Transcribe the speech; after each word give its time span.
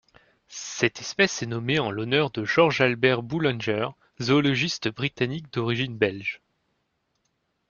Cette 0.47 0.99
espèce 0.99 1.43
est 1.43 1.45
nommée 1.45 1.77
en 1.77 1.91
l'honneur 1.91 2.31
de 2.31 2.43
George 2.43 2.81
Albert 2.81 3.21
Boulenger, 3.21 3.89
zoologiste 4.19 4.87
britannique 4.89 5.53
d'origine 5.53 5.95
belge. 5.95 6.41